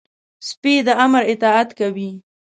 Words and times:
سپي 0.47 0.73
د 0.85 0.87
امر 1.03 1.23
اطاعت 1.33 1.69
کوي. 1.79 2.11